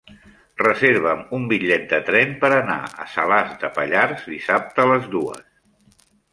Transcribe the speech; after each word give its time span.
Reserva'm 0.61 1.21
un 1.39 1.45
bitllet 1.51 1.85
de 1.91 1.99
tren 2.07 2.33
per 2.45 2.51
anar 2.57 2.79
a 3.05 3.07
Salàs 3.13 3.53
de 3.67 3.73
Pallars 3.79 4.27
dissabte 4.33 4.89
a 4.89 4.91
les 4.97 5.09
dues. 5.17 5.49